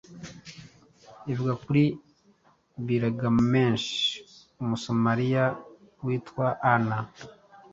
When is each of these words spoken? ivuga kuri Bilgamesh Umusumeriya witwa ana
ivuga 1.31 1.53
kuri 1.63 1.83
Bilgamesh 2.85 3.89
Umusumeriya 4.61 5.45
witwa 6.05 6.47
ana 6.73 6.97